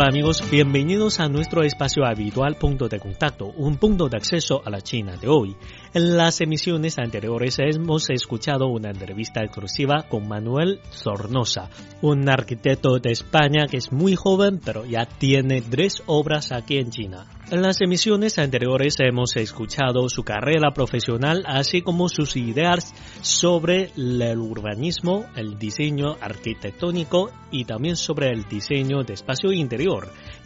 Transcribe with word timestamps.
Hola 0.00 0.08
amigos, 0.12 0.42
bienvenidos 0.50 1.20
a 1.20 1.28
nuestro 1.28 1.62
espacio 1.62 2.06
habitual 2.06 2.56
punto 2.56 2.88
de 2.88 2.98
contacto, 2.98 3.52
un 3.54 3.76
punto 3.76 4.08
de 4.08 4.16
acceso 4.16 4.62
a 4.64 4.70
la 4.70 4.80
China 4.80 5.18
de 5.20 5.28
hoy. 5.28 5.54
En 5.92 6.16
las 6.16 6.40
emisiones 6.40 6.98
anteriores 6.98 7.58
hemos 7.58 8.08
escuchado 8.08 8.68
una 8.68 8.88
entrevista 8.88 9.44
exclusiva 9.44 10.06
con 10.08 10.26
Manuel 10.26 10.80
Sornosa, 10.88 11.68
un 12.00 12.30
arquitecto 12.30 12.98
de 12.98 13.10
España 13.10 13.66
que 13.70 13.76
es 13.76 13.92
muy 13.92 14.16
joven 14.16 14.58
pero 14.64 14.86
ya 14.86 15.04
tiene 15.04 15.60
tres 15.60 16.02
obras 16.06 16.50
aquí 16.50 16.78
en 16.78 16.88
China. 16.88 17.26
En 17.50 17.60
las 17.60 17.80
emisiones 17.82 18.38
anteriores 18.38 18.94
hemos 19.00 19.36
escuchado 19.36 20.08
su 20.08 20.22
carrera 20.22 20.70
profesional 20.72 21.42
así 21.46 21.82
como 21.82 22.08
sus 22.08 22.36
ideas 22.36 22.94
sobre 23.20 23.90
el 23.96 24.38
urbanismo, 24.38 25.26
el 25.36 25.58
diseño 25.58 26.16
arquitectónico 26.20 27.30
y 27.50 27.64
también 27.64 27.96
sobre 27.96 28.28
el 28.28 28.48
diseño 28.48 29.02
de 29.02 29.14
espacio 29.14 29.52
interior. 29.52 29.89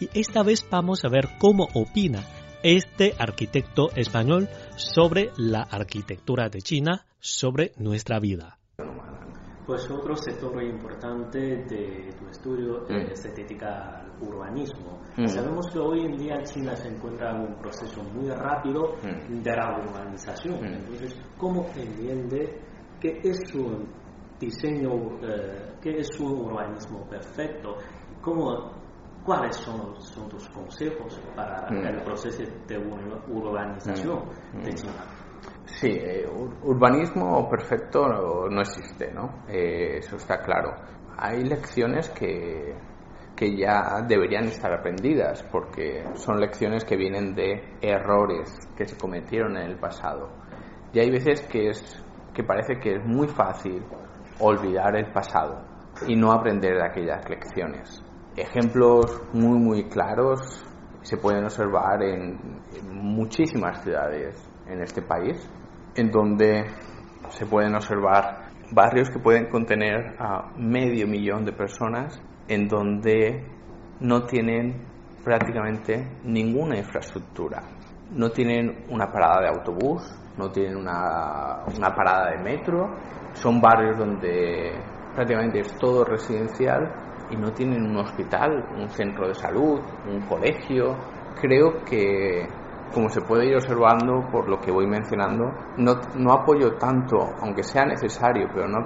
Y 0.01 0.09
esta 0.19 0.43
vez 0.43 0.67
vamos 0.71 1.05
a 1.05 1.09
ver 1.09 1.29
cómo 1.39 1.69
opina 1.75 2.25
este 2.63 3.13
arquitecto 3.19 3.91
español 3.95 4.49
sobre 4.77 5.31
la 5.37 5.63
arquitectura 5.63 6.49
de 6.49 6.63
China, 6.63 7.05
sobre 7.21 7.73
nuestra 7.77 8.19
vida. 8.21 8.59
Pues 9.67 9.91
otro 9.91 10.15
sector 10.15 10.63
importante 10.63 11.39
de 11.39 12.11
tu 12.19 12.27
estudio 12.29 12.85
mm. 12.89 13.15
se 13.15 13.31
dedica 13.33 14.01
al 14.01 14.13
urbanismo. 14.21 15.01
Mm. 15.17 15.27
Sabemos 15.27 15.67
que 15.73 15.79
hoy 15.79 16.01
en 16.01 16.17
día 16.19 16.43
China 16.43 16.77
se 16.77 16.89
encuentra 16.89 17.31
en 17.31 17.49
un 17.49 17.55
proceso 17.57 18.03
muy 18.03 18.29
rápido 18.29 18.97
mm. 19.03 19.43
de 19.43 19.51
la 19.51 19.79
urbanización. 19.79 20.65
Entonces, 20.67 21.17
¿cómo 21.39 21.67
entiende 21.77 22.61
qué 23.01 23.21
es 23.23 23.55
un 23.55 23.89
diseño, 24.39 24.91
eh, 25.23 25.77
qué 25.81 25.97
es 25.99 26.09
un 26.21 26.33
urbanismo 26.33 27.07
perfecto? 27.09 27.77
¿Cómo, 28.21 28.74
¿Cuáles 29.25 29.57
son, 29.57 29.97
son 30.03 30.29
tus 30.29 30.47
consejos 30.51 31.19
para 31.35 31.67
el 31.69 32.03
proceso 32.03 32.43
de 32.69 32.77
urbanización 32.77 34.23
de 34.63 34.75
China? 34.75 35.05
Sí, 35.65 35.89
eh, 35.89 36.27
urbanismo 36.63 37.49
perfecto 37.49 38.07
no, 38.07 38.61
existe, 38.61 39.13
¿no? 39.13 39.45
Eh, 39.49 39.99
eso 39.99 40.17
está 40.17 40.41
claro. 40.41 40.75
Hay 41.17 41.43
lecciones 41.43 42.11
que, 42.11 42.75
que 43.35 43.57
ya 43.57 44.03
deberían 44.07 44.45
estar 44.45 44.73
aprendidas 44.73 45.43
porque 45.45 46.05
son 46.15 46.39
lecciones 46.39 46.85
que 46.85 46.97
vienen 46.97 47.35
de 47.35 47.77
errores 47.81 48.55
que 48.77 48.85
se 48.85 48.99
cometieron 48.99 49.57
en 49.57 49.71
el 49.71 49.79
pasado. 49.79 50.29
Y 50.93 51.01
hay 51.01 51.11
veces 51.11 51.41
que, 51.43 51.71
es, 51.71 52.05
que 52.35 52.45
parece 52.45 52.79
que 52.79 52.97
es 52.97 53.05
muy 53.05 53.29
fácil 53.29 53.83
olvidar 54.39 54.97
el 54.97 55.11
pasado 55.13 55.63
y 56.07 56.15
no 56.15 56.31
aprender 56.31 56.75
de 56.77 56.85
aquellas 56.85 57.29
lecciones. 57.29 58.05
Ejemplos 58.37 59.23
muy, 59.33 59.59
muy 59.59 59.85
claros 59.85 60.65
se 61.03 61.17
pueden 61.17 61.45
observar 61.45 62.03
en 62.03 62.39
muchísimas 62.91 63.83
ciudades 63.83 64.51
en 64.67 64.83
este 64.83 65.03
país 65.03 65.49
en 65.95 66.11
donde 66.11 66.65
se 67.31 67.47
pueden 67.47 67.75
observar 67.75 68.45
barrios 68.73 69.11
que 69.11 69.19
pueden 69.19 69.49
contener 69.49 70.17
a 70.19 70.51
medio 70.57 71.07
millón 71.07 71.45
de 71.45 71.53
personas, 71.53 72.21
en 72.49 72.69
donde 72.69 73.45
no 74.01 74.25
tienen 74.25 74.87
prácticamente 75.23 76.07
ninguna 76.25 76.77
infraestructura. 76.77 77.63
No 78.11 78.31
tienen 78.31 78.85
una 78.91 79.11
parada 79.11 79.43
de 79.43 79.49
autobús, 79.49 80.03
no 80.37 80.51
tienen 80.51 80.77
una, 80.77 81.65
una 81.77 81.95
parada 81.95 82.31
de 82.33 82.39
metro, 82.43 82.97
son 83.35 83.61
barrios 83.61 83.97
donde 83.99 84.73
prácticamente 85.15 85.61
es 85.61 85.77
todo 85.79 86.05
residencial 86.05 86.93
y 87.35 87.37
no 87.37 87.53
tienen 87.53 87.85
un 87.85 87.97
hospital, 87.97 88.65
un 88.77 88.89
centro 88.89 89.29
de 89.29 89.35
salud, 89.35 89.81
un 90.07 90.21
colegio. 90.23 90.97
Creo 91.41 91.85
que 91.85 92.47
como 92.93 93.09
se 93.09 93.21
puede 93.23 93.49
ir 93.49 93.57
observando 93.57 94.29
por 94.31 94.49
lo 94.49 94.59
que 94.61 94.71
voy 94.71 94.87
mencionando, 94.87 95.47
no, 95.79 96.33
apoyo 96.33 96.77
tanto, 96.77 97.17
aunque 97.43 97.65
sea 97.65 97.85
necesario, 97.85 98.49
pero 98.55 98.69
no 98.69 98.79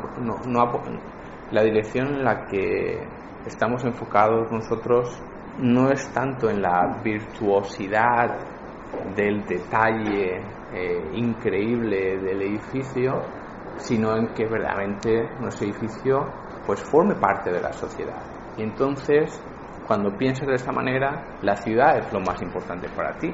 la 1.51 1.63
dirección 1.63 2.09
en 2.09 2.25
la 2.25 2.47
que 2.47 3.07
estamos 3.47 3.85
enfocados 3.85 4.51
nosotros 4.51 5.21
no 5.59 5.91
es 5.91 6.09
tanto 6.13 6.51
en 6.51 6.63
la 6.63 7.01
virtuosidad 7.03 8.37
del 9.17 9.45
detalle 9.45 10.41
eh, 10.73 11.11
increíble 11.15 12.19
del 12.19 12.43
edificio, 12.43 13.23
sino 13.77 14.17
en 14.17 14.29
que 14.29 14.47
verdaderamente 14.47 15.29
nuestro 15.41 15.67
edificio 15.67 16.27
pues 16.67 16.83
forme 16.83 17.15
parte 17.15 17.51
de 17.51 17.61
la 17.61 17.73
sociedad. 17.73 18.38
Y 18.59 18.63
entonces, 18.63 19.43
cuando 19.87 20.17
piensas 20.19 20.47
de 20.47 20.55
esta 20.55 20.73
manera, 20.73 21.39
la 21.41 21.57
ciudad 21.57 21.99
es 21.99 22.13
lo 22.13 22.21
más 22.21 22.43
importante 22.43 22.89
para 22.91 23.17
ti 23.17 23.33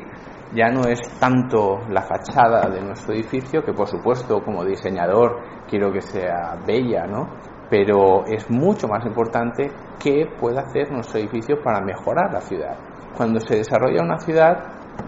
ya 0.55 0.69
no 0.69 0.87
es 0.87 1.01
tanto 1.19 1.81
la 1.89 2.03
fachada 2.03 2.69
de 2.71 2.81
nuestro 2.81 3.13
edificio, 3.15 3.63
que 3.65 3.73
por 3.73 3.89
supuesto 3.89 4.43
como 4.43 4.65
diseñador 4.65 5.43
quiero 5.69 5.93
que 5.93 6.01
sea 6.01 6.57
bella, 6.65 7.07
¿no? 7.07 7.29
Pero 7.69 8.25
es 8.27 8.49
mucho 8.51 8.87
más 8.87 9.05
importante 9.05 9.71
qué 9.99 10.27
puede 10.39 10.61
hacer 10.61 10.93
nuestro 10.93 11.19
edificio 11.19 11.57
para 11.63 11.81
mejorar 11.81 12.33
la 12.33 12.41
ciudad. 12.41 12.77
Cuando 13.17 13.41
se 13.41 13.57
desarrolla 13.57 14.03
una 14.03 14.19
ciudad 14.19 14.59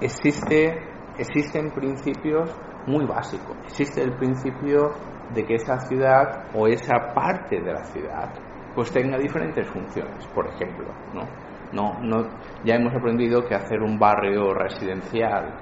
existe, 0.00 0.74
existen 1.16 1.70
principios 1.70 2.50
muy 2.86 3.06
básicos. 3.06 3.56
Existe 3.66 4.02
el 4.02 4.16
principio 4.16 4.90
de 5.32 5.44
que 5.44 5.54
esa 5.54 5.78
ciudad 5.80 6.46
o 6.54 6.66
esa 6.66 7.14
parte 7.14 7.60
de 7.60 7.72
la 7.72 7.84
ciudad 7.84 8.32
pues 8.76 8.92
tenga 8.92 9.16
diferentes 9.16 9.66
funciones, 9.68 10.26
por 10.34 10.46
ejemplo, 10.46 10.86
¿no? 11.14 11.26
No, 11.72 12.28
ya 12.62 12.74
hemos 12.74 12.94
aprendido 12.94 13.42
que 13.42 13.54
hacer 13.54 13.80
un 13.82 13.98
barrio 13.98 14.52
residencial 14.54 15.54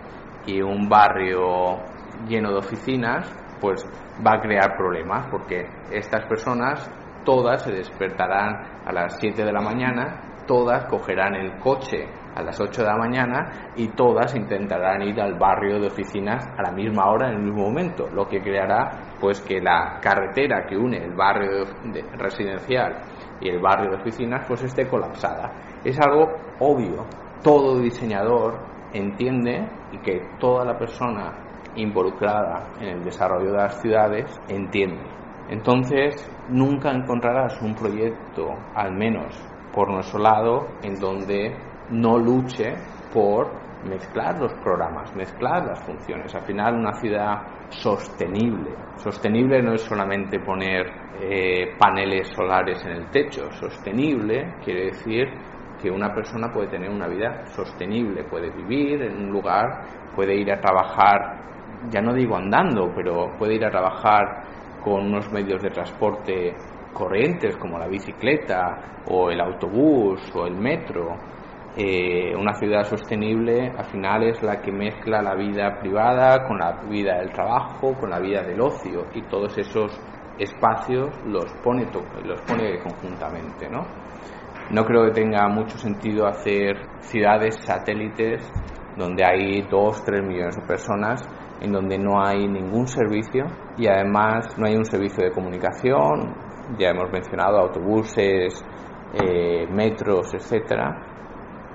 y 0.46 0.60
un 0.60 0.88
barrio 0.88 1.78
lleno 2.28 2.50
de 2.50 2.58
oficinas, 2.58 3.32
pues 3.60 3.86
va 4.24 4.34
a 4.34 4.40
crear 4.40 4.76
problemas, 4.76 5.28
porque 5.30 5.66
estas 5.90 6.26
personas 6.26 6.90
todas 7.24 7.62
se 7.62 7.72
despertarán 7.72 8.82
a 8.84 8.92
las 8.92 9.16
7 9.18 9.44
de 9.44 9.52
la 9.52 9.60
mañana, 9.60 10.42
todas 10.46 10.84
cogerán 10.86 11.36
el 11.36 11.58
coche 11.58 12.06
a 12.34 12.42
las 12.42 12.60
8 12.60 12.82
de 12.82 12.88
la 12.88 12.96
mañana 12.96 13.72
y 13.76 13.88
todas 13.88 14.34
intentarán 14.34 15.02
ir 15.02 15.20
al 15.20 15.38
barrio 15.38 15.80
de 15.80 15.86
oficinas 15.86 16.46
a 16.58 16.62
la 16.62 16.72
misma 16.72 17.10
hora 17.10 17.28
en 17.28 17.36
el 17.36 17.42
mismo 17.42 17.64
momento, 17.64 18.08
lo 18.12 18.26
que 18.26 18.40
creará 18.40 19.16
pues 19.20 19.40
que 19.40 19.60
la 19.60 19.98
carretera 20.00 20.66
que 20.66 20.76
une 20.76 20.98
el 20.98 21.14
barrio 21.14 21.64
residencial 22.18 23.02
y 23.40 23.48
el 23.48 23.60
barrio 23.60 23.90
de 23.90 23.96
oficinas 23.96 24.44
pues 24.46 24.62
esté 24.62 24.86
colapsada. 24.88 25.52
Es 25.84 25.98
algo 26.00 26.32
obvio. 26.60 27.06
Todo 27.42 27.78
diseñador 27.78 28.58
entiende 28.92 29.68
y 29.92 29.98
que 29.98 30.20
toda 30.38 30.64
la 30.64 30.78
persona 30.78 31.32
involucrada 31.76 32.68
en 32.80 32.88
el 32.88 33.04
desarrollo 33.04 33.50
de 33.50 33.58
las 33.58 33.80
ciudades 33.80 34.40
entiende. 34.48 35.02
Entonces, 35.48 36.14
nunca 36.48 36.90
encontrarás 36.90 37.60
un 37.60 37.74
proyecto, 37.74 38.54
al 38.74 38.94
menos 38.94 39.34
por 39.74 39.90
nuestro 39.90 40.20
lado, 40.20 40.68
en 40.82 40.98
donde 40.98 41.54
no 41.90 42.18
luche 42.18 42.74
por 43.12 43.64
mezclar 43.84 44.40
los 44.40 44.52
programas, 44.54 45.14
mezclar 45.14 45.66
las 45.66 45.84
funciones. 45.84 46.34
Al 46.34 46.42
final, 46.42 46.74
una 46.76 46.94
ciudad 46.94 47.42
sostenible. 47.68 48.74
Sostenible 48.96 49.62
no 49.62 49.74
es 49.74 49.82
solamente 49.82 50.40
poner 50.40 50.86
eh, 51.20 51.76
paneles 51.78 52.28
solares 52.34 52.84
en 52.84 52.92
el 52.92 53.10
techo. 53.10 53.50
Sostenible 53.52 54.54
quiere 54.64 54.86
decir 54.86 55.28
que 55.80 55.90
una 55.90 56.14
persona 56.14 56.50
puede 56.52 56.68
tener 56.68 56.88
una 56.88 57.08
vida 57.08 57.44
sostenible, 57.46 58.24
puede 58.24 58.50
vivir 58.50 59.02
en 59.02 59.16
un 59.16 59.30
lugar, 59.30 59.82
puede 60.14 60.34
ir 60.34 60.50
a 60.50 60.60
trabajar, 60.60 61.90
ya 61.90 62.00
no 62.00 62.14
digo 62.14 62.36
andando, 62.36 62.90
pero 62.94 63.36
puede 63.38 63.56
ir 63.56 63.64
a 63.66 63.70
trabajar 63.70 64.44
con 64.82 65.06
unos 65.06 65.30
medios 65.30 65.62
de 65.62 65.70
transporte 65.70 66.54
corrientes 66.92 67.56
como 67.56 67.78
la 67.78 67.88
bicicleta 67.88 69.02
o 69.08 69.30
el 69.30 69.40
autobús 69.40 70.20
o 70.34 70.46
el 70.46 70.54
metro. 70.56 71.16
Eh, 71.76 72.32
una 72.36 72.54
ciudad 72.54 72.84
sostenible 72.84 73.72
al 73.76 73.84
final 73.86 74.22
es 74.22 74.40
la 74.44 74.60
que 74.60 74.70
mezcla 74.70 75.20
la 75.20 75.34
vida 75.34 75.80
privada 75.80 76.46
con 76.46 76.58
la 76.58 76.80
vida 76.88 77.18
del 77.18 77.32
trabajo, 77.32 77.94
con 77.98 78.10
la 78.10 78.20
vida 78.20 78.42
del 78.42 78.60
ocio 78.60 79.06
y 79.12 79.22
todos 79.22 79.58
esos 79.58 80.00
espacios 80.38 81.10
los 81.26 81.52
pone, 81.64 81.88
los 82.24 82.40
pone 82.42 82.78
conjuntamente. 82.78 83.68
¿no? 83.68 83.86
No 84.70 84.84
creo 84.84 85.06
que 85.06 85.10
tenga 85.10 85.48
mucho 85.48 85.76
sentido 85.76 86.28
hacer 86.28 86.76
ciudades 87.00 87.56
satélites 87.64 88.48
donde 88.96 89.24
hay 89.24 89.62
2, 89.62 90.04
3 90.04 90.22
millones 90.22 90.56
de 90.56 90.62
personas, 90.62 91.28
en 91.60 91.72
donde 91.72 91.98
no 91.98 92.24
hay 92.24 92.46
ningún 92.46 92.86
servicio 92.86 93.46
y 93.76 93.88
además 93.88 94.56
no 94.56 94.66
hay 94.66 94.76
un 94.76 94.84
servicio 94.84 95.24
de 95.24 95.32
comunicación, 95.32 96.34
ya 96.78 96.90
hemos 96.90 97.10
mencionado 97.10 97.58
autobuses, 97.58 98.64
eh, 99.14 99.66
metros, 99.68 100.32
etcétera, 100.34 101.13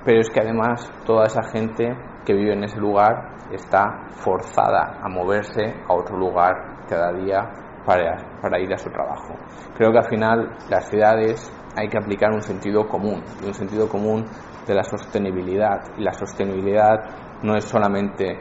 pero 0.04 0.20
es 0.20 0.30
que 0.30 0.40
además 0.40 0.90
toda 1.04 1.24
esa 1.24 1.42
gente 1.52 1.94
que 2.24 2.34
vive 2.34 2.52
en 2.54 2.64
ese 2.64 2.78
lugar 2.78 3.36
está 3.52 4.08
forzada 4.10 5.00
a 5.02 5.08
moverse 5.08 5.74
a 5.88 5.94
otro 5.94 6.16
lugar 6.16 6.86
cada 6.88 7.12
día 7.12 7.48
para, 7.84 8.40
para 8.40 8.60
ir 8.60 8.72
a 8.72 8.78
su 8.78 8.90
trabajo. 8.90 9.34
Creo 9.76 9.90
que 9.92 9.98
al 9.98 10.08
final 10.08 10.56
las 10.68 10.88
ciudades 10.88 11.52
hay 11.76 11.88
que 11.88 11.98
aplicar 11.98 12.32
un 12.32 12.42
sentido 12.42 12.86
común, 12.86 13.22
un 13.44 13.54
sentido 13.54 13.88
común 13.88 14.24
de 14.66 14.74
la 14.74 14.82
sostenibilidad. 14.82 15.80
Y 15.96 16.02
la 16.02 16.12
sostenibilidad 16.12 17.40
no 17.42 17.56
es 17.56 17.64
solamente 17.64 18.38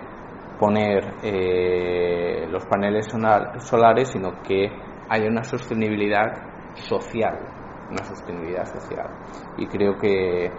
poner 0.59 1.15
eh, 1.23 2.47
los 2.49 2.65
paneles 2.65 3.07
solares, 3.59 4.09
sino 4.09 4.41
que 4.41 4.67
haya 5.09 5.27
una 5.27 5.43
sostenibilidad 5.43 6.27
social, 6.75 7.39
una 7.89 8.03
sostenibilidad 8.03 8.65
social. 8.65 9.07
Y 9.57 9.67
creo 9.67 9.95
que, 9.95 10.51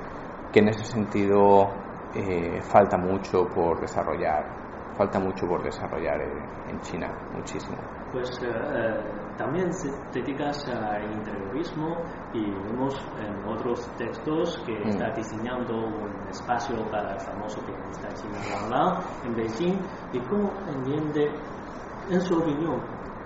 que 0.53 0.61
en 0.61 0.69
ese 0.69 0.85
sentido 0.85 1.69
eh, 2.15 2.61
falta 2.63 2.97
mucho 2.97 3.47
por 3.55 3.81
desarrollar, 3.81 4.45
falta 4.97 5.19
mucho 5.19 5.47
por 5.47 5.63
desarrollar 5.63 6.21
en 6.69 6.81
China, 6.81 7.13
muchísimo. 7.33 7.77
Pues 8.13 8.29
eh, 8.43 9.01
también 9.37 9.71
dedicas 10.13 10.67
al 10.69 11.13
interiorismo 11.13 11.97
y 12.35 12.51
vemos 12.51 12.95
en 13.19 13.49
otros 13.49 13.89
textos 13.97 14.61
que 14.67 14.73
mm. 14.73 14.89
está 14.89 15.11
diseñando 15.11 15.87
un 15.87 16.29
espacio 16.29 16.77
para 16.91 17.15
el 17.15 17.21
famoso 17.21 17.61
pianista 17.65 18.09
chino 18.15 18.69
Lang 18.69 18.99
en 19.25 19.35
Beijing 19.37 19.79
y 20.13 20.21
cómo 20.21 20.51
entiende, 20.69 21.31
en 22.11 22.21
su 22.21 22.37
opinión, 22.37 22.81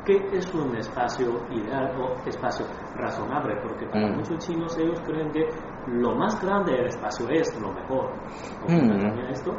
qué 0.04 0.16
es 0.32 0.54
un 0.54 0.76
espacio 0.76 1.46
ideal 1.50 1.90
o 1.98 2.14
espacio 2.28 2.66
razonable, 2.96 3.56
porque 3.62 3.86
para 3.86 4.08
mm. 4.08 4.16
muchos 4.16 4.46
chinos 4.46 4.78
ellos 4.78 5.00
creen 5.06 5.30
que 5.32 5.48
lo 5.88 6.14
más 6.14 6.40
grande 6.42 6.72
del 6.72 6.86
espacio 6.86 7.28
es 7.30 7.60
lo 7.60 7.72
mejor. 7.72 8.12
Mm. 8.68 9.30
esto? 9.30 9.52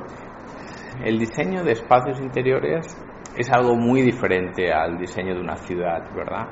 El 1.04 1.20
diseño 1.20 1.64
de 1.64 1.74
espacios 1.74 2.22
interiores 2.22 2.86
es 3.38 3.52
algo 3.52 3.76
muy 3.76 4.02
diferente 4.02 4.72
al 4.72 4.98
diseño 4.98 5.36
de 5.36 5.42
una 5.42 5.58
ciudad, 5.58 6.04
¿verdad? 6.16 6.48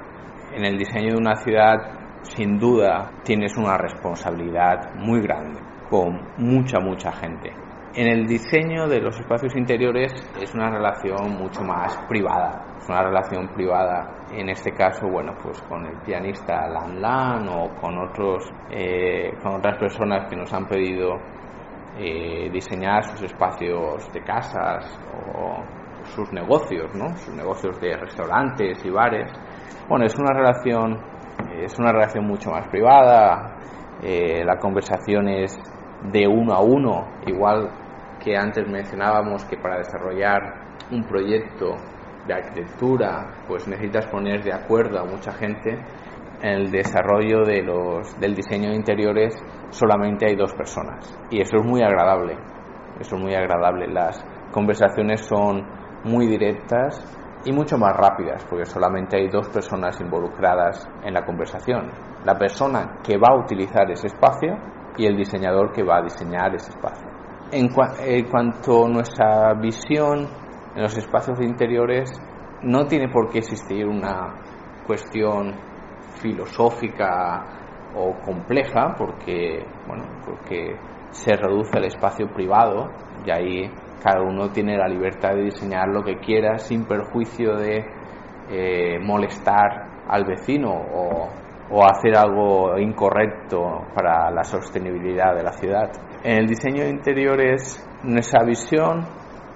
En 0.51 0.66
el 0.66 0.78
diseño 0.78 1.13
de 1.13 1.19
una 1.19 1.36
ciudad, 1.36 1.78
sin 2.24 2.60
duda, 2.60 3.12
tienes 3.24 3.56
una 3.57 3.78
responsabilidad 3.78 4.94
muy 4.96 5.22
grande 5.22 5.60
con 5.89 6.19
mucha, 6.38 6.80
mucha 6.80 7.12
gente. 7.12 7.54
En 7.95 8.07
el 8.07 8.25
diseño 8.25 8.88
de 8.88 9.00
los 9.00 9.19
espacios 9.19 9.56
interiores 9.56 10.12
es 10.42 10.51
una 10.56 10.68
relación 10.72 11.38
mucho 11.38 11.62
más 11.62 11.95
privada, 12.10 12.66
es 12.80 12.90
una 12.90 13.04
relación 13.04 13.50
privada, 13.50 14.25
en 14.31 14.50
este 14.50 14.72
caso, 14.72 15.07
bueno, 15.07 15.36
pues 15.44 15.62
con 15.62 15.86
el 15.86 16.01
pianista 16.01 16.68
Lan 16.69 17.00
Lan 17.00 17.48
o 17.50 17.69
con, 17.80 18.00
otros, 18.00 18.51
eh, 18.72 19.31
con 19.44 19.57
otras 19.57 19.78
personas 19.78 20.28
que 20.28 20.36
nos 20.36 20.51
han 20.51 20.66
pedido 20.66 21.18
eh, 22.00 22.50
diseñar 22.51 23.04
sus 23.04 23.22
espacios 23.22 24.12
de 24.12 24.24
casas 24.24 25.00
o 25.31 25.63
sus 26.16 26.34
negocios, 26.34 26.96
¿no? 26.96 27.16
Sus 27.18 27.36
negocios 27.36 27.80
de 27.80 27.96
restaurantes 27.96 28.84
y 28.84 28.89
bares. 28.89 29.31
Bueno, 29.88 30.06
es 30.06 30.18
una 30.18 30.34
relación, 30.34 31.00
es 31.62 31.78
una 31.78 31.92
relación 31.92 32.25
mucho 32.25 32.50
más 32.50 32.68
privada. 32.69 33.56
Eh, 34.01 34.44
la 34.44 34.57
conversación 34.57 35.30
es 35.30 35.56
de 36.12 36.28
uno 36.28 36.54
a 36.54 36.62
uno, 36.62 37.07
igual 37.28 37.83
que 38.24 38.38
antes 38.38 38.68
mencionábamos 38.68 39.44
que 39.46 39.58
para 39.58 39.78
desarrollar 39.78 40.42
un 40.92 41.04
proyecto 41.04 41.75
de 42.25 42.34
arquitectura, 42.34 43.44
pues 43.48 43.68
necesitas 43.68 44.08
poner 44.08 44.44
de 44.44 44.54
acuerdo 44.54 45.00
a 45.00 45.06
mucha 45.06 45.31
gente. 45.34 45.78
En 46.42 46.50
el 46.50 46.72
desarrollo 46.72 47.44
de 47.46 47.62
los, 47.64 48.20
del 48.20 48.36
diseño 48.36 48.70
de 48.70 48.75
interiores 48.75 49.34
solamente 49.70 50.25
hay 50.25 50.36
dos 50.36 50.54
personas 50.54 51.18
y 51.30 51.42
eso 51.42 51.58
es 51.58 51.66
muy 51.66 51.81
agradable. 51.81 52.38
Eso 53.00 53.16
es 53.16 53.22
muy 53.22 53.34
agradable. 53.34 53.88
Las 53.88 54.24
conversaciones 54.52 55.22
son 55.25 55.66
muy 56.04 56.28
directas 56.28 57.06
y 57.46 57.52
mucho 57.52 57.78
más 57.78 57.96
rápidas, 57.96 58.46
porque 58.46 58.66
solamente 58.66 59.18
hay 59.18 59.30
dos 59.30 59.50
personas 59.50 60.00
involucradas 60.00 60.88
en 61.04 61.14
la 61.14 61.25
conversación. 61.25 61.92
La 62.24 62.38
persona 62.38 63.00
que 63.04 63.18
va 63.18 63.34
a 63.34 63.44
utilizar 63.44 63.90
ese 63.92 64.08
espacio 64.08 64.56
y 64.98 65.06
el 65.06 65.18
diseñador 65.18 65.72
que 65.72 65.84
va 65.84 65.98
a 65.98 66.04
diseñar 66.04 66.56
ese 66.56 66.70
espacio. 66.70 67.12
En, 67.51 67.69
cuanto 68.30 68.86
a 68.86 68.90
nuestra 68.90 69.54
visión 69.54 70.28
en 70.75 70.81
los 70.81 70.98
espacios 70.98 71.40
interiores, 71.42 72.12
no 72.63 72.86
tiene 72.86 73.10
por 73.10 73.30
qué 73.30 73.40
existir 73.40 73.86
una 73.86 74.42
cuestión 74.88 75.54
filosófica 76.22 77.45
o 77.95 78.13
compleja, 78.25 78.95
porque, 78.98 79.63
bueno, 79.88 80.06
porque 80.25 80.75
se 81.12 81.36
reduce 81.36 81.78
el 81.78 81.86
espacio 81.86 82.28
privado 82.34 82.90
y 83.25 83.30
ahí 83.30 83.72
cada 84.04 84.22
uno 84.22 84.50
tiene 84.50 84.78
la 84.78 84.88
libertad 84.88 85.36
de 85.36 85.44
diseñar 85.44 85.88
lo 85.89 86.04
que 86.04 86.18
quiera 86.18 86.57
sin 86.57 86.86
perjuicio 86.86 87.56
de 87.56 87.86
eh, 88.50 89.00
molestar 89.00 90.04
al 90.07 90.25
vecino 90.25 90.72
o, 90.72 91.30
o 91.69 91.83
hacer 91.83 92.15
algo 92.18 92.77
incorrecto 92.77 93.88
para 93.95 94.30
la 94.31 94.44
sostenibilidad 94.44 95.36
de 95.36 95.44
la 95.44 95.54
ciudad. 95.54 95.92
En 96.24 96.38
el 96.39 96.48
diseño 96.48 96.83
de 96.83 96.89
interiores, 96.89 97.83
nuestra 98.04 98.44
visión 98.45 99.06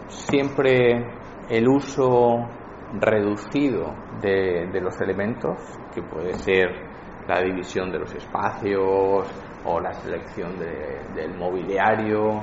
siempre 0.08 1.06
el 1.50 1.68
uso 1.68 2.48
reducido 2.94 3.94
de, 4.22 4.80
los 4.82 5.00
elementos, 5.02 5.58
que 5.94 6.02
puede 6.02 6.34
ser 6.34 6.68
la 7.28 7.42
división 7.42 7.92
de 7.92 8.00
los 8.00 8.14
espacios 8.16 9.28
o 9.66 9.80
la 9.80 9.94
selección 9.94 10.58
de, 10.58 11.02
del 11.14 11.38
mobiliario, 11.38 12.42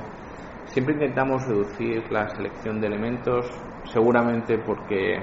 Siempre 0.67 0.95
intentamos 0.95 1.47
reducir 1.47 2.11
la 2.11 2.29
selección 2.31 2.81
de 2.81 2.87
elementos, 2.87 3.47
seguramente 3.85 4.59
porque 4.59 5.19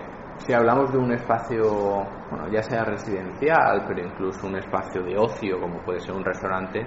si 0.45 0.53
hablamos 0.53 0.91
de 0.91 0.97
un 0.97 1.11
espacio, 1.13 2.05
bueno, 2.29 2.47
ya 2.51 2.63
sea 2.63 2.83
residencial, 2.83 3.85
pero 3.88 4.05
incluso 4.07 4.47
un 4.47 4.57
espacio 4.57 5.03
de 5.03 5.17
ocio, 5.17 5.59
como 5.59 5.79
puede 5.81 5.99
ser 5.99 6.15
un 6.15 6.25
restaurante, 6.25 6.85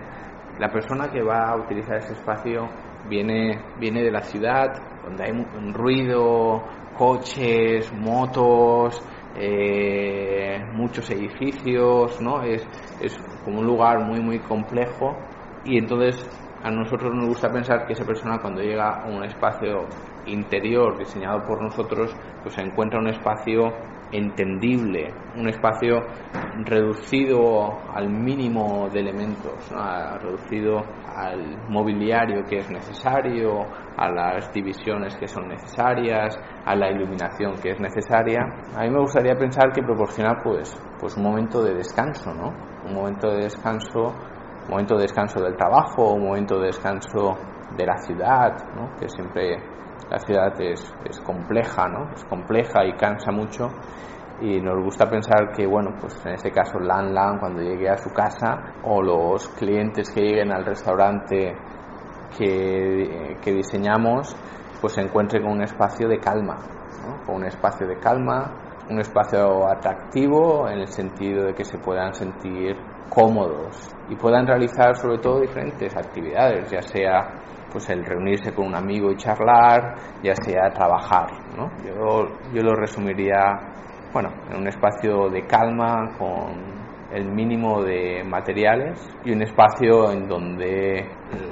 la 0.58 0.68
persona 0.68 1.08
que 1.10 1.22
va 1.22 1.50
a 1.50 1.56
utilizar 1.56 1.96
ese 1.96 2.14
espacio 2.14 2.68
viene, 3.08 3.60
viene 3.78 4.02
de 4.02 4.10
la 4.10 4.22
ciudad, 4.22 4.66
donde 5.04 5.24
hay 5.24 5.30
un 5.32 5.72
ruido, 5.72 6.64
coches, 6.96 7.92
motos, 7.92 9.02
eh, 9.36 10.64
muchos 10.72 11.10
edificios, 11.10 12.20
¿no? 12.20 12.42
Es, 12.42 12.66
es 13.00 13.16
como 13.44 13.60
un 13.60 13.66
lugar 13.66 14.04
muy, 14.04 14.20
muy 14.20 14.38
complejo 14.40 15.16
y 15.64 15.78
entonces 15.78 16.26
a 16.62 16.70
nosotros 16.70 17.12
nos 17.14 17.28
gusta 17.28 17.50
pensar 17.50 17.86
que 17.86 17.92
esa 17.92 18.04
persona 18.04 18.38
cuando 18.40 18.62
llega 18.62 19.02
a 19.02 19.06
un 19.06 19.24
espacio 19.24 19.86
interior 20.26 20.98
diseñado 20.98 21.42
por 21.46 21.62
nosotros, 21.62 22.14
pues 22.42 22.56
encuentra 22.58 23.00
un 23.00 23.08
espacio 23.08 23.72
entendible, 24.12 25.12
un 25.36 25.48
espacio 25.48 25.96
reducido 26.64 27.80
al 27.92 28.08
mínimo 28.08 28.88
de 28.90 29.00
elementos, 29.00 29.72
reducido 30.20 30.82
al 31.06 31.68
mobiliario 31.68 32.44
que 32.44 32.58
es 32.58 32.70
necesario, 32.70 33.62
a 33.96 34.10
las 34.10 34.52
divisiones 34.52 35.16
que 35.16 35.26
son 35.26 35.48
necesarias, 35.48 36.38
a 36.64 36.74
la 36.76 36.90
iluminación 36.90 37.54
que 37.60 37.70
es 37.70 37.80
necesaria. 37.80 38.40
A 38.76 38.82
mí 38.82 38.90
me 38.90 39.00
gustaría 39.00 39.34
pensar 39.34 39.72
que 39.72 39.82
proporciona 39.82 40.36
pues, 40.42 40.76
pues 41.00 41.16
un 41.16 41.24
momento 41.24 41.62
de 41.62 41.74
descanso, 41.74 42.32
¿no? 42.32 42.52
Un 42.84 42.94
momento 42.94 43.30
de 43.30 43.44
descanso 43.44 44.14
un 44.64 44.70
momento 44.70 44.94
de 44.96 45.02
descanso 45.02 45.42
del 45.42 45.56
trabajo, 45.56 46.14
un 46.14 46.24
momento 46.24 46.58
de 46.58 46.66
descanso 46.66 47.36
de 47.76 47.86
la 47.86 47.96
ciudad, 47.98 48.56
que 48.98 49.08
siempre 49.08 49.56
la 50.10 50.18
ciudad 50.18 50.60
es, 50.60 50.94
es 51.04 51.20
compleja, 51.20 51.86
es 52.14 52.24
compleja 52.24 52.84
y 52.84 52.92
cansa 52.94 53.32
mucho. 53.32 53.68
Y 54.40 54.60
nos 54.60 54.82
gusta 54.82 55.08
pensar 55.08 55.52
que, 55.56 55.66
bueno, 55.66 55.90
pues 56.00 56.24
en 56.26 56.34
este 56.34 56.50
caso 56.50 56.78
Lan 56.78 57.14
Lan 57.14 57.38
cuando 57.38 57.62
llegue 57.62 57.88
a 57.88 57.96
su 57.96 58.10
casa 58.10 58.74
o 58.82 59.00
los 59.00 59.48
clientes 59.50 60.10
que 60.10 60.20
lleguen 60.20 60.52
al 60.52 60.64
restaurante 60.64 61.54
que, 62.36 63.36
que 63.40 63.52
diseñamos, 63.52 64.36
pues 64.80 64.94
se 64.94 65.02
encuentren 65.02 65.42
con 65.42 65.52
un 65.52 65.62
espacio 65.62 66.08
de 66.08 66.18
calma, 66.18 66.56
con 67.24 67.36
un 67.36 67.44
espacio 67.46 67.86
de 67.86 67.98
calma, 67.98 68.63
un 68.90 69.00
espacio 69.00 69.66
atractivo 69.66 70.68
en 70.68 70.80
el 70.80 70.88
sentido 70.88 71.46
de 71.46 71.54
que 71.54 71.64
se 71.64 71.78
puedan 71.78 72.14
sentir 72.14 72.76
cómodos 73.08 73.94
y 74.08 74.16
puedan 74.16 74.46
realizar 74.46 74.96
sobre 74.96 75.18
todo 75.18 75.40
diferentes 75.40 75.96
actividades, 75.96 76.70
ya 76.70 76.82
sea 76.82 77.44
pues 77.72 77.88
el 77.90 78.04
reunirse 78.04 78.52
con 78.52 78.68
un 78.68 78.76
amigo 78.76 79.10
y 79.10 79.16
charlar, 79.16 79.96
ya 80.22 80.34
sea 80.36 80.70
trabajar, 80.70 81.26
¿no? 81.56 81.70
Yo, 81.84 82.28
yo 82.52 82.62
lo 82.62 82.76
resumiría, 82.76 83.58
bueno, 84.12 84.30
en 84.48 84.58
un 84.58 84.68
espacio 84.68 85.28
de 85.28 85.44
calma, 85.44 86.14
con 86.16 86.84
el 87.12 87.32
mínimo 87.32 87.82
de 87.82 88.22
materiales 88.24 89.00
y 89.24 89.32
un 89.32 89.42
espacio 89.42 90.12
en 90.12 90.28
donde 90.28 91.08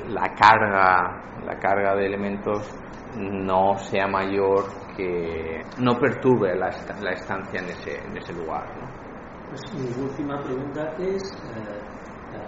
la 0.09 0.33
carga, 0.35 1.23
la 1.45 1.57
carga 1.59 1.97
de 1.97 2.07
elementos 2.07 2.71
no 3.17 3.77
sea 3.79 4.07
mayor 4.07 4.65
que 4.97 5.61
no 5.79 5.95
perturbe 5.99 6.55
la, 6.57 6.69
estancia 6.69 7.61
en 7.61 7.69
ese, 7.69 7.99
en 8.07 8.17
ese 8.17 8.33
lugar. 8.33 8.67
Pues 9.49 9.63
mi 9.75 10.03
última 10.03 10.41
pregunta 10.43 10.95
es, 10.99 11.23
eh, 11.55 11.83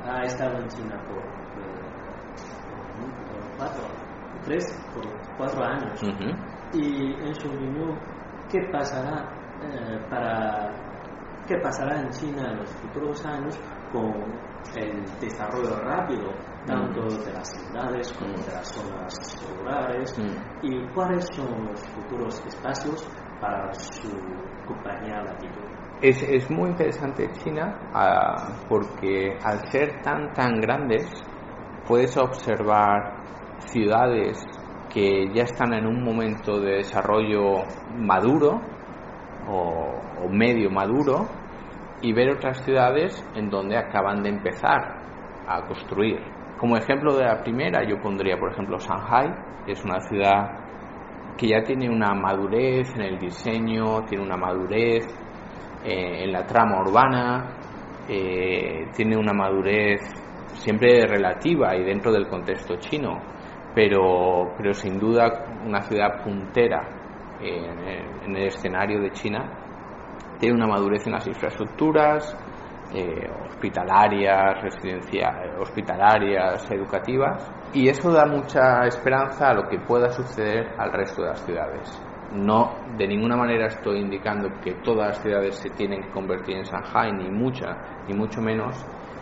ha 0.06 0.22
estado 0.22 0.58
en 0.58 0.68
China 0.68 1.02
por, 1.06 1.18
eh, 1.18 1.84
cuatro, 3.56 3.84
tres, 4.44 4.64
por 4.94 5.04
cuatro 5.36 5.64
años 5.64 6.00
y 6.72 7.12
en 7.14 7.34
su 7.34 7.48
opinión, 7.48 7.98
¿qué 8.50 8.60
pasará 8.72 9.28
eh, 9.62 9.98
para 10.10 10.70
qué 11.46 11.56
pasará 11.62 12.00
en 12.00 12.08
China 12.10 12.50
en 12.50 12.58
los 12.58 12.70
futuros 12.70 13.24
años 13.26 13.58
con 13.94 14.12
el 14.76 15.04
desarrollo 15.20 15.76
rápido 15.84 16.32
tanto 16.66 17.02
de 17.02 17.32
las 17.32 17.48
ciudades 17.48 18.12
como 18.14 18.32
de 18.32 18.52
las 18.52 18.68
zonas 18.68 19.14
rurales 19.56 20.14
y 20.62 20.86
cuáles 20.94 21.26
son 21.34 21.66
los 21.66 21.80
futuros 21.90 22.44
espacios 22.46 23.06
para 23.40 23.72
su 23.74 24.10
compañía 24.66 25.22
Latitud. 25.22 25.62
Es, 26.02 26.22
es 26.22 26.50
muy 26.50 26.70
interesante 26.70 27.30
China 27.44 27.78
ah, 27.94 28.48
porque 28.68 29.38
al 29.42 29.70
ser 29.70 30.02
tan 30.02 30.32
tan 30.32 30.60
grandes 30.60 31.06
puedes 31.86 32.16
observar 32.16 33.22
ciudades 33.58 34.44
que 34.92 35.28
ya 35.34 35.42
están 35.42 35.74
en 35.74 35.86
un 35.86 36.02
momento 36.02 36.60
de 36.60 36.76
desarrollo 36.76 37.64
maduro 37.96 38.60
o, 39.48 40.28
medio 40.30 40.70
maduro 40.70 41.26
y 42.04 42.12
ver 42.12 42.30
otras 42.30 42.62
ciudades 42.62 43.25
en 43.34 43.49
donde 43.49 43.78
acaban 43.78 44.23
de 44.23 44.28
empezar 44.28 45.00
a 45.49 45.62
construir. 45.66 46.20
Como 46.58 46.76
ejemplo 46.76 47.16
de 47.16 47.25
la 47.25 47.40
primera, 47.40 47.82
yo 47.88 47.99
pondría, 47.99 48.37
por 48.37 48.52
ejemplo, 48.52 48.76
Shanghai, 48.78 49.34
que 49.64 49.73
es 49.73 49.82
una 49.82 50.00
ciudad 50.00 50.64
que 51.38 51.49
ya 51.49 51.62
tiene 51.62 51.88
una 51.88 52.12
madurez 52.14 52.94
en 52.94 53.00
el 53.00 53.18
diseño, 53.18 54.04
tiene 54.04 54.23
una 54.23 54.37
madurez 54.37 55.06
eh, 55.82 56.25
en 56.25 56.30
la 56.30 56.44
trama 56.44 56.82
urbana, 56.82 57.56
eh, 58.06 58.87
tiene 58.94 59.16
una 59.16 59.32
madurez 59.32 60.00
siempre 60.52 61.06
relativa 61.06 61.75
y 61.75 61.84
dentro 61.84 62.12
del 62.12 62.28
contexto 62.28 62.76
chino, 62.76 63.18
pero, 63.75 64.52
pero 64.58 64.75
sin 64.75 64.99
duda 64.99 65.46
una 65.64 65.80
ciudad 65.80 66.23
puntera 66.23 66.82
en, 67.40 68.37
el 68.37 68.46
escenario 68.46 69.00
de 69.00 69.11
China, 69.11 69.63
tiene 70.44 70.58
una 70.58 70.66
madurez 70.66 71.06
en 71.06 71.14
las 71.14 71.26
infraestructuras, 71.26 72.36
eh, 72.92 73.26
hospitalarias, 73.48 74.60
residenciales, 74.60 75.58
hospitalarias, 75.58 76.70
educativas, 76.70 77.50
y 77.72 77.88
eso 77.88 78.12
da 78.12 78.26
mucha 78.26 78.84
esperanza 78.86 79.48
a 79.48 79.54
lo 79.54 79.62
que 79.70 79.78
pueda 79.78 80.10
suceder 80.10 80.74
al 80.76 80.92
resto 80.92 81.22
de 81.22 81.28
las 81.28 81.40
ciudades. 81.46 82.02
No, 82.34 82.74
de 82.98 83.06
ninguna 83.06 83.36
manera 83.36 83.68
estoy 83.68 84.00
indicando 84.00 84.50
que 84.62 84.74
todas 84.84 85.08
las 85.08 85.22
ciudades 85.22 85.56
se 85.56 85.70
tienen 85.70 86.02
que 86.02 86.10
convertir 86.10 86.58
en 86.58 86.64
Shanghai, 86.64 87.10
ni 87.12 87.30
mucha, 87.30 88.04
ni 88.06 88.14
mucho 88.14 88.42
menos, 88.42 88.76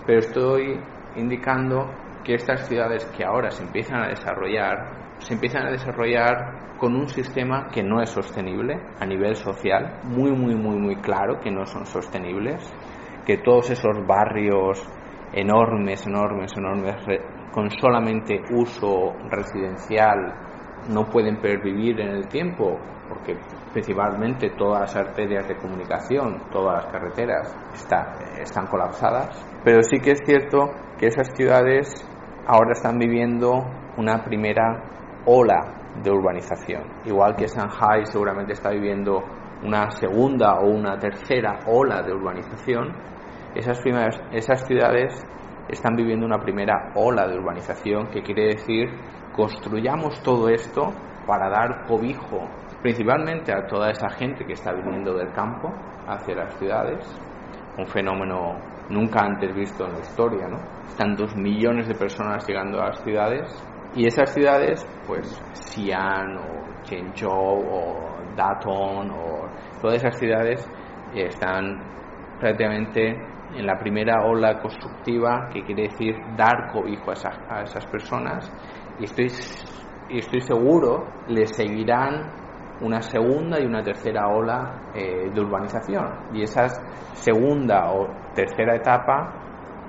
pero 0.04 0.18
estoy 0.18 0.80
indicando 1.14 1.88
que 2.24 2.34
estas 2.34 2.66
ciudades 2.66 3.04
que 3.16 3.24
ahora 3.24 3.52
se 3.52 3.62
empiezan 3.62 4.02
a 4.02 4.08
desarrollar, 4.08 5.01
se 5.22 5.34
empiezan 5.34 5.66
a 5.66 5.70
desarrollar 5.70 6.76
con 6.78 6.96
un 6.96 7.08
sistema 7.08 7.68
que 7.72 7.82
no 7.82 8.00
es 8.02 8.10
sostenible 8.10 8.74
a 8.98 9.06
nivel 9.06 9.36
social, 9.36 10.00
muy, 10.04 10.32
muy, 10.32 10.54
muy, 10.54 10.76
muy 10.76 10.96
claro 10.96 11.38
que 11.40 11.50
no 11.50 11.64
son 11.64 11.86
sostenibles, 11.86 12.62
que 13.24 13.38
todos 13.38 13.70
esos 13.70 14.04
barrios 14.06 14.82
enormes, 15.32 16.04
enormes, 16.06 16.50
enormes, 16.56 16.96
con 17.52 17.70
solamente 17.70 18.42
uso 18.50 19.14
residencial, 19.30 20.34
no 20.90 21.04
pueden 21.04 21.40
pervivir 21.40 22.00
en 22.00 22.08
el 22.08 22.26
tiempo, 22.26 22.78
porque 23.08 23.36
principalmente 23.72 24.50
todas 24.58 24.80
las 24.80 24.96
arterias 24.96 25.46
de 25.46 25.56
comunicación, 25.56 26.42
todas 26.50 26.82
las 26.82 26.92
carreteras 26.92 27.56
están 28.40 28.66
colapsadas. 28.66 29.46
Pero 29.62 29.82
sí 29.82 30.00
que 30.00 30.12
es 30.12 30.20
cierto 30.26 30.72
que 30.98 31.06
esas 31.06 31.28
ciudades 31.36 32.04
ahora 32.46 32.72
están 32.72 32.98
viviendo 32.98 33.64
una 33.96 34.24
primera 34.24 34.82
ola 35.26 35.92
de 36.02 36.10
urbanización. 36.10 36.82
Igual 37.04 37.36
que 37.36 37.46
Shanghai 37.46 38.04
seguramente 38.04 38.52
está 38.52 38.70
viviendo 38.70 39.22
una 39.62 39.90
segunda 39.90 40.58
o 40.60 40.66
una 40.66 40.98
tercera 40.98 41.60
ola 41.66 42.02
de 42.02 42.12
urbanización, 42.12 42.92
esas, 43.54 43.80
primeras, 43.80 44.20
esas 44.32 44.66
ciudades 44.66 45.24
están 45.68 45.94
viviendo 45.94 46.26
una 46.26 46.38
primera 46.38 46.92
ola 46.94 47.26
de 47.28 47.38
urbanización 47.38 48.08
que 48.08 48.22
quiere 48.22 48.54
decir 48.54 48.88
construyamos 49.34 50.22
todo 50.22 50.48
esto 50.48 50.92
para 51.26 51.48
dar 51.48 51.86
cobijo 51.86 52.48
principalmente 52.82 53.52
a 53.52 53.66
toda 53.66 53.90
esa 53.90 54.10
gente 54.10 54.44
que 54.44 54.54
está 54.54 54.72
viniendo 54.72 55.14
del 55.14 55.32
campo 55.32 55.72
hacia 56.08 56.34
las 56.34 56.54
ciudades, 56.58 57.06
un 57.78 57.86
fenómeno 57.86 58.58
nunca 58.90 59.20
antes 59.20 59.54
visto 59.54 59.86
en 59.86 59.92
la 59.92 60.00
historia, 60.00 60.48
¿no? 60.48 60.58
Están 60.88 61.16
millones 61.36 61.86
de 61.86 61.94
personas 61.94 62.46
llegando 62.46 62.82
a 62.82 62.88
las 62.88 63.02
ciudades 63.02 63.71
y 63.94 64.06
esas 64.06 64.32
ciudades, 64.32 64.87
pues 65.06 65.26
Xi'an 65.52 66.37
o 66.38 66.82
Chenzhou 66.82 67.58
o 67.58 68.34
Datong 68.37 69.11
o 69.11 69.49
todas 69.80 69.96
esas 69.96 70.18
ciudades 70.18 70.66
están 71.14 71.78
prácticamente 72.40 73.32
en 73.54 73.66
la 73.66 73.78
primera 73.78 74.25
ola 74.25 74.58
constructiva 74.61 75.49
que 75.52 75.62
quiere 75.62 75.82
decir 75.88 76.16
dar 76.37 76.72
cobijo 76.72 77.11
a 77.11 77.12
esas, 77.12 77.38
a 77.49 77.62
esas 77.62 77.87
personas. 77.87 78.50
Y 78.99 79.04
estoy, 79.04 79.26
estoy 80.11 80.40
seguro 80.40 81.04
les 81.28 81.54
seguirán 81.54 82.30
una 82.80 83.00
segunda 83.02 83.61
y 83.61 83.66
una 83.66 83.82
tercera 83.82 84.26
ola 84.28 84.90
eh, 84.94 85.30
de 85.32 85.40
urbanización. 85.40 86.34
Y 86.34 86.42
esa 86.42 86.66
segunda 87.12 87.92
o 87.92 88.08
tercera 88.34 88.75
etapa 88.75 89.34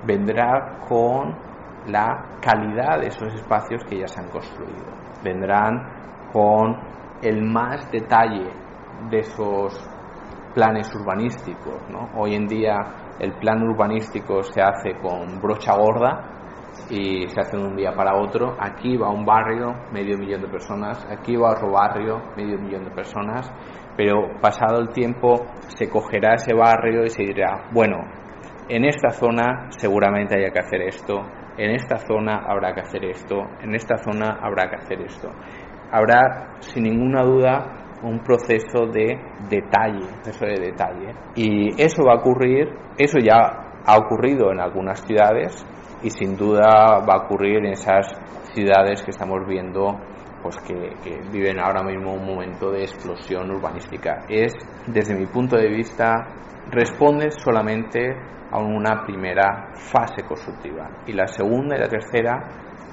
vendrá 0.04 0.78
con 0.86 1.53
la 1.86 2.38
calidad 2.40 3.00
de 3.00 3.08
esos 3.08 3.34
espacios 3.34 3.82
que 3.84 3.98
ya 3.98 4.06
se 4.06 4.20
han 4.20 4.30
construido. 4.30 4.84
Vendrán 5.22 6.30
con 6.32 6.76
el 7.22 7.42
más 7.42 7.90
detalle 7.90 8.50
de 9.10 9.18
esos 9.18 9.90
planes 10.54 10.94
urbanísticos. 10.94 11.82
Hoy 12.16 12.34
en 12.34 12.46
día 12.46 12.76
el 13.18 13.32
plan 13.34 13.62
urbanístico 13.62 14.42
se 14.42 14.60
hace 14.60 14.94
con 15.00 15.40
brocha 15.40 15.76
gorda 15.76 16.30
y 16.90 17.28
se 17.28 17.40
hace 17.40 17.56
de 17.56 17.64
un 17.64 17.76
día 17.76 17.92
para 17.92 18.16
otro. 18.16 18.56
Aquí 18.58 18.96
va 18.96 19.10
un 19.10 19.24
barrio, 19.24 19.74
medio 19.92 20.18
millón 20.18 20.42
de 20.42 20.48
personas, 20.48 21.06
aquí 21.10 21.36
va 21.36 21.52
otro 21.52 21.70
barrio, 21.70 22.20
medio 22.36 22.58
millón 22.58 22.84
de 22.84 22.90
personas, 22.90 23.52
pero 23.96 24.40
pasado 24.40 24.80
el 24.80 24.90
tiempo 24.90 25.46
se 25.68 25.88
cogerá 25.88 26.34
ese 26.34 26.54
barrio 26.54 27.04
y 27.04 27.10
se 27.10 27.22
dirá, 27.22 27.68
bueno, 27.72 27.98
en 28.68 28.84
esta 28.84 29.10
zona 29.10 29.66
seguramente 29.70 30.36
haya 30.38 30.50
que 30.50 30.58
hacer 30.58 30.82
esto, 30.82 31.22
en 31.56 31.70
esta 31.70 31.98
zona 31.98 32.42
habrá 32.46 32.74
que 32.74 32.80
hacer 32.80 33.04
esto, 33.04 33.36
en 33.62 33.74
esta 33.74 33.96
zona 33.98 34.38
habrá 34.42 34.68
que 34.68 34.76
hacer 34.76 35.00
esto. 35.02 35.30
Habrá, 35.90 36.56
sin 36.60 36.84
ninguna 36.84 37.22
duda, 37.22 37.84
un 38.02 38.20
proceso 38.20 38.86
de 38.86 39.18
detalle, 39.48 40.06
proceso 40.22 40.46
de 40.46 40.60
detalle. 40.60 41.14
Y 41.36 41.80
eso 41.80 42.02
va 42.04 42.14
a 42.14 42.18
ocurrir, 42.18 42.68
eso 42.98 43.18
ya 43.18 43.82
ha 43.86 43.96
ocurrido 43.96 44.50
en 44.52 44.60
algunas 44.60 45.00
ciudades 45.02 45.64
y 46.02 46.10
sin 46.10 46.36
duda 46.36 46.98
va 46.98 47.14
a 47.14 47.24
ocurrir 47.24 47.58
en 47.58 47.66
esas 47.66 48.06
ciudades 48.52 49.02
que 49.02 49.10
estamos 49.10 49.46
viendo 49.46 50.00
pues 50.44 50.58
que, 50.58 51.22
viven 51.32 51.58
ahora 51.58 51.82
mismo 51.82 52.12
un 52.12 52.26
momento 52.26 52.70
de 52.70 52.82
explosión 52.82 53.50
urbanística. 53.50 54.26
Es, 54.28 54.52
desde 54.86 55.14
mi 55.14 55.24
punto 55.24 55.56
de 55.56 55.68
vista, 55.70 56.12
responde 56.70 57.30
solamente 57.30 58.14
a 58.50 58.58
una 58.58 59.02
primera 59.06 59.72
fase 59.74 60.22
constructiva. 60.28 60.90
Y 61.06 61.14
la 61.14 61.26
segunda 61.26 61.76
y 61.76 61.80
la 61.80 61.88
tercera, 61.88 62.44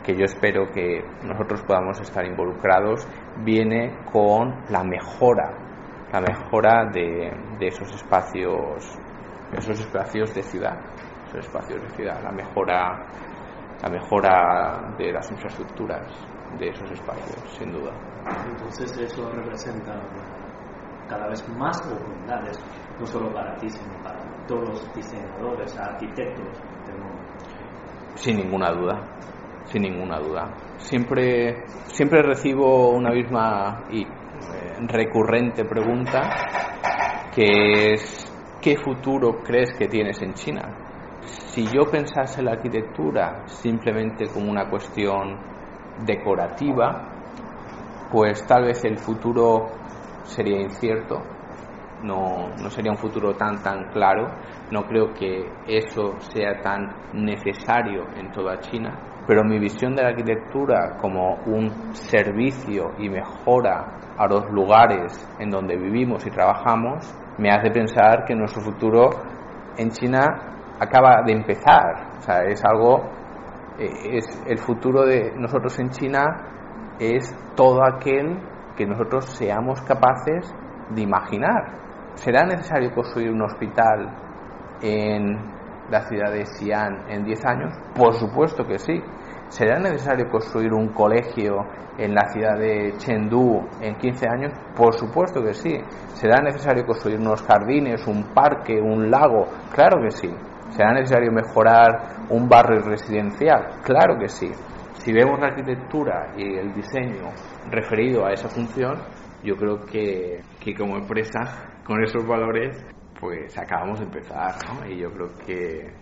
que 0.02 0.16
yo 0.16 0.24
espero 0.24 0.72
que 0.74 1.04
nosotros 1.26 1.62
podamos 1.64 2.00
estar 2.00 2.26
involucrados, 2.26 3.06
viene 3.44 3.98
con 4.10 4.64
la 4.70 4.86
mejora, 4.86 5.52
la 6.10 6.22
mejora 6.22 6.86
de, 6.90 7.34
de 7.60 7.68
esos 7.68 7.94
espacios, 7.94 8.98
esos 9.52 9.78
espacios 9.78 10.34
de 10.34 10.42
ciudad, 10.42 10.80
esos 11.28 11.46
espacios 11.46 11.82
de 11.82 11.90
ciudad, 11.98 12.24
la 12.24 12.32
mejora, 12.32 13.08
la 13.82 13.90
mejora 13.90 14.94
de 14.98 15.12
las 15.12 15.30
infraestructuras 15.32 16.08
de 16.60 16.70
esos 16.70 16.92
espacios, 16.92 17.58
sin 17.58 17.72
duda. 17.72 17.92
Entonces 18.48 18.96
eso 18.98 19.30
representa 19.32 20.00
cada 21.08 21.28
vez 21.28 21.48
más 21.58 21.82
oportunidades, 21.86 22.58
no 23.00 23.06
solo 23.06 23.34
para 23.34 23.56
ti, 23.58 23.70
sino 23.70 24.02
para 24.04 24.20
todos 24.48 24.70
los 24.70 24.94
diseñadores, 24.94 25.78
arquitectos 25.78 26.60
del 26.86 26.98
mundo. 26.98 27.22
Sin 28.16 28.38
ninguna 28.38 28.72
duda, 28.72 29.02
sin 29.66 29.82
ninguna 29.82 30.20
duda. 30.20 30.54
Siempre, 30.78 31.66
siempre 31.88 32.22
recibo 32.22 32.92
una 32.92 33.12
misma 33.12 33.86
y 33.90 34.04
eh, 34.04 34.08
recurrente 34.88 35.66
pregunta 35.66 36.22
que 37.34 37.94
es 37.94 38.32
¿qué 38.62 38.78
futuro 38.78 39.42
crees 39.44 39.72
que 39.78 39.88
tienes 39.88 40.22
en 40.22 40.34
China? 40.34 40.91
Si 41.52 41.66
yo 41.66 41.84
pensase 41.92 42.42
la 42.42 42.52
arquitectura 42.52 43.46
simplemente 43.46 44.30
como 44.30 44.50
una 44.50 44.70
cuestión 44.70 45.38
decorativa, 46.06 47.10
pues 48.10 48.48
tal 48.48 48.68
vez 48.68 48.86
el 48.86 48.98
futuro 48.98 49.68
sería 50.24 50.62
incierto, 50.62 51.22
no, 52.04 52.56
no, 52.58 52.70
sería 52.70 52.94
un 52.94 52.98
futuro 52.98 53.34
tan 53.36 53.62
tan 53.62 53.90
claro, 53.92 54.30
no 54.72 54.84
creo 54.84 55.14
que 55.14 55.46
eso 55.68 56.22
sea 56.22 56.62
tan 56.62 56.88
necesario 57.12 58.06
en 58.16 58.32
toda 58.32 58.62
China, 58.62 58.98
pero 59.28 59.44
mi 59.44 59.60
visión 59.60 59.94
de 59.94 60.04
la 60.04 60.10
arquitectura 60.12 60.96
como 61.02 61.36
un 61.48 61.94
servicio 61.94 62.94
y 62.98 63.10
mejora 63.10 64.00
a 64.18 64.26
los 64.26 64.50
lugares 64.52 65.28
en 65.38 65.50
donde 65.50 65.76
vivimos 65.76 66.26
y 66.26 66.30
trabajamos 66.30 67.14
me 67.38 67.50
hace 67.50 67.72
pensar 67.72 68.24
que 68.26 68.36
nuestro 68.36 68.62
futuro 68.62 69.10
en 69.76 69.90
China 69.90 70.52
acaba 70.82 71.22
de 71.24 71.34
empezar. 71.34 72.18
O 72.18 72.22
sea, 72.22 72.44
es 72.44 72.64
algo, 72.66 73.04
eh, 73.78 74.18
es 74.18 74.44
el 74.48 74.58
futuro 74.58 75.06
de 75.06 75.32
nosotros 75.38 75.78
en 75.80 75.90
China 75.92 76.52
es 77.00 77.36
todo 77.56 77.84
aquel 77.84 78.38
que 78.76 78.86
nosotros 78.86 79.26
seamos 79.38 79.82
capaces 79.82 80.54
de 80.90 81.02
imaginar. 81.02 81.80
¿Será 82.14 82.44
necesario 82.44 82.92
construir 82.94 83.32
un 83.32 83.42
hospital 83.42 84.10
en 84.82 85.36
la 85.90 86.02
ciudad 86.02 86.32
de 86.32 86.46
Xi'an 86.46 87.10
en 87.10 87.24
10 87.24 87.46
años? 87.46 87.74
Por 87.96 88.14
supuesto 88.14 88.66
que 88.66 88.78
sí. 88.78 89.02
¿Será 89.48 89.80
necesario 89.80 90.30
construir 90.30 90.72
un 90.74 90.90
colegio 90.90 91.66
en 91.98 92.14
la 92.14 92.30
ciudad 92.30 92.58
de 92.58 92.94
Chengdu 92.98 93.68
en 93.82 93.96
15 93.96 94.30
años? 94.30 94.54
Por 94.76 94.94
supuesto 94.94 95.42
que 95.42 95.54
sí. 95.54 95.78
¿Será 96.14 96.42
necesario 96.42 96.86
construir 96.86 97.20
unos 97.20 97.42
jardines, 97.42 98.06
un 98.08 98.34
parque, 98.34 98.80
un 98.80 99.10
lago? 99.10 99.48
Claro 99.74 100.02
que 100.04 100.12
sí. 100.12 100.30
¿Será 100.72 100.94
necesario 100.94 101.32
mejorar 101.32 102.28
un 102.30 102.48
barrio 102.48 102.80
residencial? 102.82 103.82
Claro 103.84 104.18
que 104.18 104.30
sí. 104.30 104.50
Si 104.94 105.12
vemos 105.12 105.40
la 105.40 105.48
arquitectura 105.48 106.34
y 106.38 106.58
el 106.58 106.74
diseño 106.74 107.30
referido 107.70 108.26
a 108.26 108.32
esa 108.32 108.48
función, 108.48 108.94
yo 109.44 109.56
creo 109.58 109.86
que, 109.86 110.42
que 110.60 110.74
como 110.74 110.98
empresa, 110.98 111.40
con 111.84 112.02
esos 112.04 112.26
valores, 112.26 112.86
pues 113.20 113.58
acabamos 113.58 114.00
de 114.00 114.06
empezar, 114.06 114.56
¿no? 114.68 114.88
Y 114.88 115.00
yo 115.00 115.12
creo 115.12 115.28
que, 115.46 115.94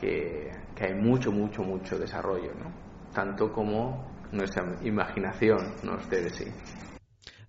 que 0.00 0.84
hay 0.84 0.94
mucho, 0.94 1.30
mucho, 1.30 1.62
mucho 1.62 1.98
desarrollo, 1.98 2.52
¿no? 2.54 2.72
Tanto 3.12 3.52
como 3.52 4.06
nuestra 4.32 4.64
imaginación 4.82 5.74
nos 5.82 6.08
debe 6.08 6.24
decir. 6.24 6.52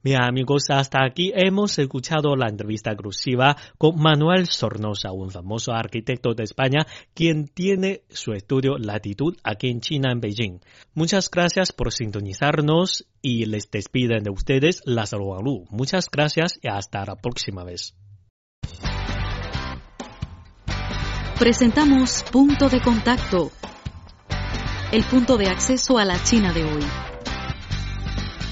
Bien 0.01 0.22
amigos, 0.24 0.65
hasta 0.70 1.03
aquí 1.03 1.34
hemos 1.36 1.77
escuchado 1.77 2.38
la 2.38 2.48
entrevista 2.48 2.91
exclusiva 2.91 3.58
con 3.77 4.00
Manuel 4.01 4.48
Sornosa, 4.48 5.12
un 5.12 5.29
famoso 5.29 5.74
arquitecto 5.74 6.34
de 6.34 6.44
España, 6.44 6.86
quien 7.13 7.50
tiene 7.50 8.03
su 8.10 8.32
estudio 8.32 8.77
Latitud 8.77 9.36
aquí 9.44 9.70
en 9.70 9.82
China, 9.82 10.13
en 10.13 10.22
Beijing. 10.22 10.60
Muchas 10.94 11.29
gracias 11.29 11.74
por 11.74 11.91
sintonizarnos 11.91 13.08
y 13.22 13.46
les 13.46 13.70
despiden 13.70 14.24
de 14.24 14.29
ustedes 14.29 14.82
Lázaro 14.86 15.25
Wanglu. 15.25 15.65
Muchas 15.70 16.10
gracias 16.10 16.58
y 16.62 16.70
hasta 16.70 17.03
la 17.06 17.15
próxima 17.18 17.65
vez. 17.65 17.94
Presentamos 21.38 22.24
Punto 22.32 22.70
de 22.70 22.82
Contacto, 22.82 23.51
el 24.94 25.03
punto 25.03 25.38
de 25.38 25.48
acceso 25.48 25.98
a 25.98 26.06
la 26.06 26.22
China 26.24 26.53
de 26.53 26.63
hoy. 26.63 27.09